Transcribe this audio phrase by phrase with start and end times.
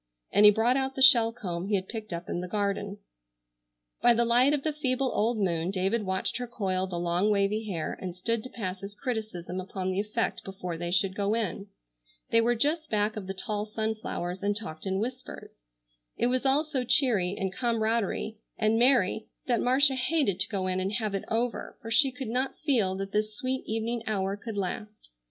[0.31, 2.97] and he brought out the shell comb he had picked up in the garden.
[4.01, 7.65] By the light of the feeble old moon David watched her coil the long wavy
[7.65, 11.67] hair and stood to pass his criticism upon the effect before they should go in.
[12.31, 15.61] They were just back of the tall sunflowers, and talked in whispers.
[16.17, 20.79] It was all so cheery, and comradey, and merry, that Marcia hated to go in
[20.79, 24.57] and have it over, for she could not feel that this sweet evening hour could
[24.57, 25.11] last.